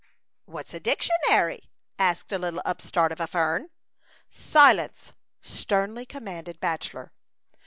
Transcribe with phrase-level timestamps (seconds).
[0.45, 1.69] "What's a dictionary?"
[2.09, 3.69] asked a little upstart of a fern."
[4.51, 7.11] Silence I" sternly commanded Bachelor.